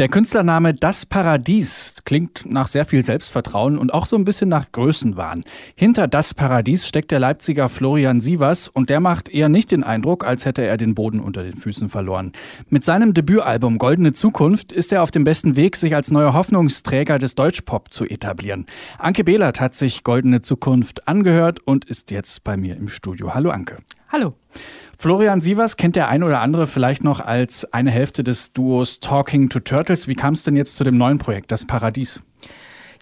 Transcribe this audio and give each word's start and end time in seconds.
Der 0.00 0.08
Künstlername 0.08 0.72
Das 0.72 1.04
Paradies 1.04 1.96
klingt 2.06 2.50
nach 2.50 2.68
sehr 2.68 2.86
viel 2.86 3.02
Selbstvertrauen 3.02 3.76
und 3.76 3.92
auch 3.92 4.06
so 4.06 4.16
ein 4.16 4.24
bisschen 4.24 4.48
nach 4.48 4.72
Größenwahn. 4.72 5.44
Hinter 5.74 6.08
Das 6.08 6.32
Paradies 6.32 6.88
steckt 6.88 7.10
der 7.10 7.18
Leipziger 7.18 7.68
Florian 7.68 8.22
Sievers 8.22 8.68
und 8.68 8.88
der 8.88 9.00
macht 9.00 9.28
eher 9.28 9.50
nicht 9.50 9.70
den 9.70 9.84
Eindruck, 9.84 10.24
als 10.24 10.46
hätte 10.46 10.64
er 10.64 10.78
den 10.78 10.94
Boden 10.94 11.20
unter 11.20 11.42
den 11.42 11.54
Füßen 11.54 11.90
verloren. 11.90 12.32
Mit 12.70 12.82
seinem 12.82 13.12
Debütalbum 13.12 13.76
Goldene 13.76 14.14
Zukunft 14.14 14.72
ist 14.72 14.90
er 14.90 15.02
auf 15.02 15.10
dem 15.10 15.24
besten 15.24 15.56
Weg, 15.56 15.76
sich 15.76 15.94
als 15.94 16.10
neuer 16.10 16.32
Hoffnungsträger 16.32 17.18
des 17.18 17.34
Deutschpop 17.34 17.92
zu 17.92 18.06
etablieren. 18.06 18.64
Anke 18.98 19.22
Behlert 19.22 19.60
hat 19.60 19.74
sich 19.74 20.02
Goldene 20.02 20.40
Zukunft 20.40 21.08
angehört 21.08 21.60
und 21.66 21.84
ist 21.84 22.10
jetzt 22.10 22.42
bei 22.42 22.56
mir 22.56 22.74
im 22.74 22.88
Studio. 22.88 23.34
Hallo 23.34 23.50
Anke. 23.50 23.76
Hallo. 24.12 24.34
Florian 24.98 25.40
Sievers 25.40 25.76
kennt 25.76 25.94
der 25.94 26.08
ein 26.08 26.24
oder 26.24 26.40
andere 26.40 26.66
vielleicht 26.66 27.04
noch 27.04 27.20
als 27.20 27.72
eine 27.72 27.92
Hälfte 27.92 28.24
des 28.24 28.52
Duos 28.52 28.98
Talking 28.98 29.48
to 29.48 29.60
Turtles. 29.60 30.08
Wie 30.08 30.16
kam 30.16 30.34
es 30.34 30.42
denn 30.42 30.56
jetzt 30.56 30.74
zu 30.74 30.82
dem 30.82 30.98
neuen 30.98 31.18
Projekt, 31.18 31.52
das 31.52 31.64
Paradies? 31.64 32.20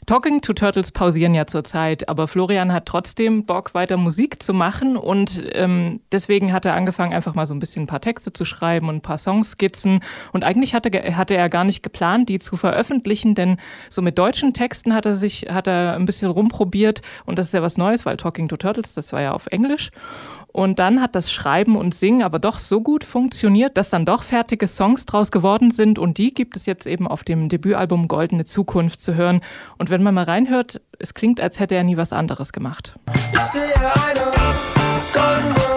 Talking 0.07 0.41
to 0.41 0.53
Turtles 0.53 0.93
pausieren 0.93 1.34
ja 1.34 1.47
zurzeit, 1.47 2.09
aber 2.09 2.29
Florian 2.29 2.73
hat 2.73 2.87
trotzdem 2.87 3.45
Bock, 3.45 3.75
weiter 3.75 3.97
Musik 3.97 4.43
zu 4.43 4.55
machen 4.55 4.97
und 4.97 5.45
ähm, 5.53 6.01
deswegen 6.12 6.53
hat 6.53 6.65
er 6.65 6.75
angefangen, 6.75 7.12
einfach 7.12 7.34
mal 7.34 7.47
so 7.47 7.53
ein 7.53 7.59
bisschen 7.59 7.83
ein 7.83 7.89
paar 7.89 8.01
Texte 8.01 8.33
zu 8.33 8.45
schreiben 8.45 8.89
und 8.89 8.97
ein 8.97 9.01
paar 9.03 9.19
Songskizzen 9.19 10.01
und 10.33 10.45
eigentlich 10.45 10.75
hatte, 10.75 10.91
hatte 11.15 11.34
er 11.37 11.51
gar 11.51 11.65
nicht 11.65 11.83
geplant, 11.83 12.29
die 12.29 12.39
zu 12.39 12.56
veröffentlichen, 12.56 13.34
denn 13.34 13.59
so 13.91 14.01
mit 14.01 14.19
deutschen 14.19 14.55
Texten 14.55 14.95
hat 14.95 15.05
er 15.05 15.15
sich, 15.15 15.47
hat 15.51 15.67
er 15.67 15.95
ein 15.95 16.06
bisschen 16.06 16.31
rumprobiert 16.31 17.03
und 17.27 17.39
das 17.39 17.48
ist 17.48 17.53
ja 17.53 17.61
was 17.61 17.77
Neues, 17.77 18.06
weil 18.06 18.17
Talking 18.17 18.48
to 18.48 18.56
Turtles, 18.56 18.95
das 18.95 19.12
war 19.12 19.20
ja 19.20 19.33
auf 19.33 19.48
Englisch 19.48 19.91
und 20.59 20.81
dann 20.81 21.01
hat 21.01 21.14
das 21.14 21.31
Schreiben 21.31 21.77
und 21.77 21.95
Singen 21.95 22.25
aber 22.25 22.41
doch 22.41 22.59
so 22.59 22.81
gut 22.81 23.05
funktioniert, 23.05 23.77
dass 23.77 23.91
dann 23.91 24.05
doch 24.05 24.25
fertige 24.25 24.67
Songs 24.67 25.06
draus 25.06 25.31
geworden 25.31 25.70
sind. 25.70 26.00
Und 26.00 26.19
die 26.19 26.34
gibt 26.34 26.56
es 26.56 26.67
jetzt 26.67 26.89
eben 26.89 27.06
auf 27.06 27.23
dem 27.23 27.48
Debütalbum 27.48 28.09
Goldene 28.09 28.45
Zukunft 28.45 29.00
zu 29.00 29.15
hören. 29.15 29.41
Und 29.78 29.89
wenn 29.91 30.03
man 30.03 30.15
mal 30.15 30.25
reinhört, 30.25 30.81
es 30.98 31.15
klingt, 31.15 31.41
als 31.41 31.61
hätte 31.61 31.77
er 31.77 31.84
nie 31.84 31.97
was 31.97 32.12
anderes 32.12 32.53
gemacht. 32.53 32.98
Ich 33.33 33.41
sehe 33.41 33.62
eine 33.62 34.33
goldene 35.12 35.67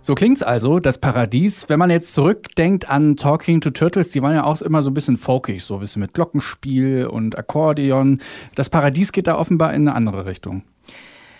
So 0.00 0.14
klingt's 0.14 0.42
also, 0.42 0.78
das 0.78 0.96
Paradies. 0.96 1.68
Wenn 1.68 1.78
man 1.78 1.90
jetzt 1.90 2.14
zurückdenkt 2.14 2.88
an 2.88 3.16
Talking 3.16 3.60
to 3.60 3.68
Turtles, 3.68 4.08
die 4.08 4.22
waren 4.22 4.34
ja 4.34 4.44
auch 4.44 4.62
immer 4.62 4.80
so 4.80 4.90
ein 4.90 4.94
bisschen 4.94 5.18
folkig, 5.18 5.62
so 5.62 5.74
ein 5.74 5.80
bisschen 5.80 6.00
mit 6.00 6.14
Glockenspiel 6.14 7.06
und 7.06 7.36
Akkordeon. 7.36 8.20
Das 8.54 8.70
Paradies 8.70 9.12
geht 9.12 9.26
da 9.26 9.36
offenbar 9.36 9.74
in 9.74 9.86
eine 9.86 9.94
andere 9.94 10.24
Richtung. 10.24 10.62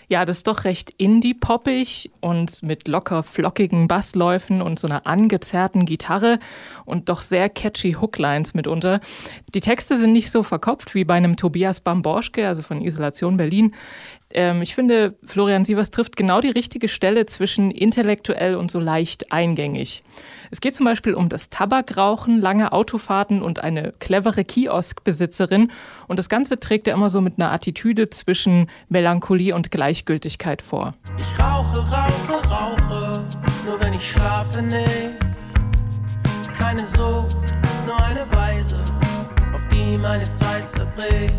Ja, 0.09 0.25
das 0.25 0.37
ist 0.37 0.47
doch 0.47 0.63
recht 0.63 0.91
indie-poppig 0.97 2.09
und 2.19 2.63
mit 2.63 2.87
locker 2.87 3.21
flockigen 3.21 3.87
Bassläufen 3.87 4.59
und 4.59 4.79
so 4.79 4.87
einer 4.87 5.05
angezerrten 5.05 5.85
Gitarre 5.85 6.39
und 6.83 7.09
doch 7.09 7.21
sehr 7.21 7.47
catchy 7.47 7.93
Hooklines 7.93 8.55
mitunter. 8.55 9.01
Die 9.53 9.61
Texte 9.61 9.97
sind 9.97 10.11
nicht 10.11 10.31
so 10.31 10.41
verkopft 10.41 10.95
wie 10.95 11.03
bei 11.03 11.13
einem 11.13 11.35
Tobias 11.35 11.79
Bamborschke, 11.79 12.47
also 12.47 12.63
von 12.63 12.81
Isolation 12.81 13.37
Berlin. 13.37 13.75
Ähm, 14.31 14.61
ich 14.61 14.75
finde, 14.75 15.15
Florian 15.25 15.65
Sievers 15.65 15.91
trifft 15.91 16.15
genau 16.15 16.41
die 16.41 16.49
richtige 16.49 16.87
Stelle 16.87 17.25
zwischen 17.25 17.71
intellektuell 17.71 18.55
und 18.55 18.69
so 18.69 18.79
leicht 18.79 19.31
eingängig. 19.31 20.03
Es 20.51 20.61
geht 20.61 20.75
zum 20.75 20.85
Beispiel 20.85 21.13
um 21.13 21.29
das 21.29 21.49
Tabakrauchen, 21.49 22.39
lange 22.39 22.71
Autofahrten 22.71 23.41
und 23.41 23.63
eine 23.63 23.93
clevere 23.99 24.43
Kioskbesitzerin. 24.43 25.71
Und 26.07 26.19
das 26.19 26.29
Ganze 26.29 26.59
trägt 26.59 26.87
er 26.87 26.93
immer 26.93 27.09
so 27.09 27.21
mit 27.21 27.39
einer 27.39 27.51
Attitüde 27.51 28.09
zwischen 28.09 28.69
Melancholie 28.87 29.53
und 29.53 29.71
Gleichgültigkeit 29.71 30.61
vor. 30.61 30.93
Ich 31.17 31.39
rauche, 31.39 31.79
rauche, 31.79 32.49
rauche, 32.49 33.25
nur 33.65 33.79
wenn 33.79 33.93
ich 33.93 34.09
schlafe, 34.09 34.61
nee. 34.61 34.85
Keine 36.57 36.85
Sucht, 36.85 37.37
nur 37.85 37.99
eine 38.03 38.29
Weise, 38.31 38.83
auf 39.53 39.61
die 39.71 39.97
meine 39.97 40.29
Zeit 40.31 40.69
zerbricht. 40.69 41.33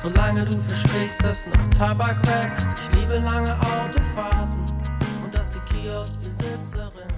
Solange 0.00 0.44
du 0.44 0.52
versprichst, 0.52 1.24
dass 1.24 1.44
noch 1.46 1.76
Tabak 1.76 2.18
wächst. 2.26 2.68
Ich 2.84 3.00
liebe 3.00 3.18
lange 3.18 3.52
Autofahrten 3.58 4.54
und 5.24 5.34
dass 5.34 5.50
die 5.50 5.58
Kioskbesitzerin 5.58 7.08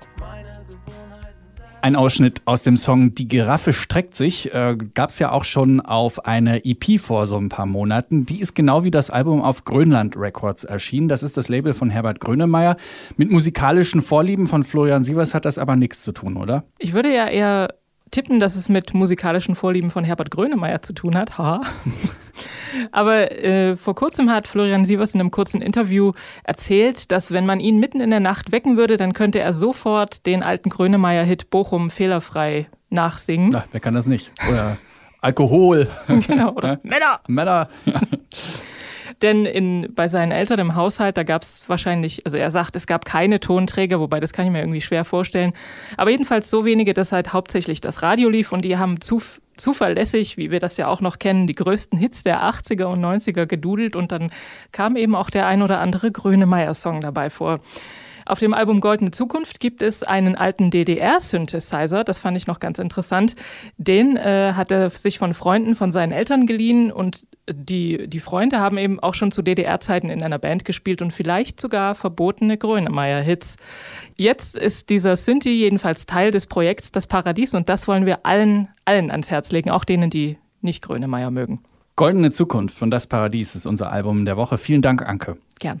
auf 0.00 0.20
meine 0.20 0.64
Gewohnheiten 0.66 1.46
setzt. 1.46 1.82
Ein 1.82 1.94
Ausschnitt 1.94 2.40
aus 2.46 2.62
dem 2.62 2.78
Song 2.78 3.14
Die 3.14 3.28
Giraffe 3.28 3.74
streckt 3.74 4.16
sich 4.16 4.52
äh, 4.54 4.76
gab 4.94 5.10
es 5.10 5.18
ja 5.18 5.30
auch 5.30 5.44
schon 5.44 5.80
auf 5.80 6.24
eine 6.24 6.64
EP 6.64 6.98
vor 6.98 7.26
so 7.26 7.36
ein 7.36 7.50
paar 7.50 7.66
Monaten. 7.66 8.24
Die 8.24 8.40
ist 8.40 8.54
genau 8.54 8.82
wie 8.84 8.90
das 8.90 9.10
Album 9.10 9.42
auf 9.42 9.64
Grönland 9.64 10.16
Records 10.16 10.64
erschienen. 10.64 11.08
Das 11.08 11.22
ist 11.22 11.36
das 11.36 11.50
Label 11.50 11.74
von 11.74 11.90
Herbert 11.90 12.20
Grönemeyer. 12.20 12.76
Mit 13.18 13.30
musikalischen 13.30 14.00
Vorlieben 14.00 14.46
von 14.46 14.64
Florian 14.64 15.04
Sievers 15.04 15.34
hat 15.34 15.44
das 15.44 15.58
aber 15.58 15.76
nichts 15.76 16.00
zu 16.00 16.12
tun, 16.12 16.38
oder? 16.38 16.64
Ich 16.78 16.94
würde 16.94 17.14
ja 17.14 17.26
eher 17.26 17.74
tippen, 18.10 18.38
dass 18.40 18.56
es 18.56 18.68
mit 18.68 18.94
musikalischen 18.94 19.54
Vorlieben 19.54 19.90
von 19.90 20.04
Herbert 20.04 20.30
Grönemeyer 20.30 20.82
zu 20.82 20.92
tun 20.92 21.16
hat. 21.16 21.38
Ha. 21.38 21.60
Aber 22.92 23.32
äh, 23.32 23.76
vor 23.76 23.94
kurzem 23.94 24.30
hat 24.30 24.46
Florian 24.46 24.84
Sievers 24.84 25.14
in 25.14 25.20
einem 25.20 25.30
kurzen 25.30 25.60
Interview 25.60 26.12
erzählt, 26.44 27.10
dass 27.10 27.32
wenn 27.32 27.46
man 27.46 27.60
ihn 27.60 27.80
mitten 27.80 28.00
in 28.00 28.10
der 28.10 28.20
Nacht 28.20 28.52
wecken 28.52 28.76
würde, 28.76 28.96
dann 28.96 29.12
könnte 29.12 29.40
er 29.40 29.52
sofort 29.52 30.26
den 30.26 30.42
alten 30.42 30.70
Grönemeyer-Hit 30.70 31.50
Bochum 31.50 31.90
fehlerfrei 31.90 32.66
nachsingen. 32.90 33.50
Na, 33.52 33.64
wer 33.70 33.80
kann 33.80 33.94
das 33.94 34.06
nicht? 34.06 34.32
Oder 34.48 34.78
Alkohol. 35.20 35.88
Genau, 36.26 36.52
oder 36.52 36.78
Männer. 36.82 37.20
Männer. 37.26 37.68
Denn 39.22 39.46
in, 39.46 39.92
bei 39.94 40.06
seinen 40.06 40.30
Eltern 40.30 40.60
im 40.60 40.74
Haushalt, 40.76 41.16
da 41.16 41.24
gab 41.24 41.42
es 41.42 41.68
wahrscheinlich, 41.68 42.24
also 42.24 42.36
er 42.36 42.50
sagt, 42.50 42.76
es 42.76 42.86
gab 42.86 43.04
keine 43.04 43.40
Tonträger, 43.40 43.98
wobei 43.98 44.20
das 44.20 44.32
kann 44.32 44.46
ich 44.46 44.52
mir 44.52 44.60
irgendwie 44.60 44.80
schwer 44.80 45.04
vorstellen. 45.04 45.52
Aber 45.96 46.10
jedenfalls 46.10 46.50
so 46.50 46.64
wenige, 46.64 46.94
dass 46.94 47.10
halt 47.10 47.32
hauptsächlich 47.32 47.80
das 47.80 48.02
Radio 48.02 48.28
lief 48.28 48.52
und 48.52 48.64
die 48.64 48.78
haben 48.78 49.00
zu, 49.00 49.20
zuverlässig, 49.56 50.36
wie 50.36 50.50
wir 50.50 50.60
das 50.60 50.76
ja 50.76 50.86
auch 50.86 51.00
noch 51.00 51.18
kennen, 51.18 51.46
die 51.48 51.54
größten 51.54 51.98
Hits 51.98 52.22
der 52.22 52.42
80er 52.42 52.84
und 52.84 53.04
90er 53.04 53.46
gedudelt 53.46 53.96
und 53.96 54.12
dann 54.12 54.30
kam 54.70 54.96
eben 54.96 55.16
auch 55.16 55.30
der 55.30 55.46
ein 55.46 55.62
oder 55.62 55.80
andere 55.80 56.12
Grönemeyer-Song 56.12 57.00
dabei 57.00 57.28
vor. 57.28 57.60
Auf 58.28 58.40
dem 58.40 58.52
Album 58.52 58.80
Goldene 58.80 59.10
Zukunft 59.10 59.58
gibt 59.58 59.80
es 59.80 60.02
einen 60.02 60.34
alten 60.34 60.70
DDR-Synthesizer, 60.70 62.04
das 62.04 62.18
fand 62.18 62.36
ich 62.36 62.46
noch 62.46 62.60
ganz 62.60 62.78
interessant. 62.78 63.34
Den 63.78 64.18
äh, 64.18 64.52
hat 64.54 64.70
er 64.70 64.90
sich 64.90 65.18
von 65.18 65.32
Freunden 65.32 65.74
von 65.74 65.90
seinen 65.92 66.12
Eltern 66.12 66.46
geliehen 66.46 66.92
und 66.92 67.26
die, 67.50 68.06
die 68.06 68.20
Freunde 68.20 68.60
haben 68.60 68.76
eben 68.76 69.00
auch 69.00 69.14
schon 69.14 69.32
zu 69.32 69.40
DDR-Zeiten 69.40 70.10
in 70.10 70.22
einer 70.22 70.38
Band 70.38 70.66
gespielt 70.66 71.00
und 71.00 71.14
vielleicht 71.14 71.58
sogar 71.58 71.94
verbotene 71.94 72.58
Grönemeyer-Hits. 72.58 73.56
Jetzt 74.16 74.58
ist 74.58 74.90
dieser 74.90 75.16
Synthi 75.16 75.54
jedenfalls 75.54 76.04
Teil 76.04 76.30
des 76.30 76.46
Projekts 76.46 76.92
Das 76.92 77.06
Paradies 77.06 77.54
und 77.54 77.70
das 77.70 77.88
wollen 77.88 78.04
wir 78.04 78.26
allen, 78.26 78.68
allen 78.84 79.10
ans 79.10 79.30
Herz 79.30 79.52
legen, 79.52 79.70
auch 79.70 79.84
denen, 79.84 80.10
die 80.10 80.36
nicht 80.60 80.82
Grönemeyer 80.82 81.30
mögen. 81.30 81.60
Goldene 81.96 82.30
Zukunft 82.30 82.76
von 82.76 82.90
Das 82.90 83.06
Paradies 83.06 83.54
ist 83.54 83.64
unser 83.64 83.90
Album 83.90 84.26
der 84.26 84.36
Woche. 84.36 84.58
Vielen 84.58 84.82
Dank, 84.82 85.00
Anke. 85.02 85.38
Gern. 85.58 85.80